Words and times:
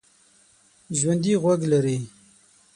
ژوندي 0.97 1.33
غوږ 1.41 1.61
لري 1.71 1.97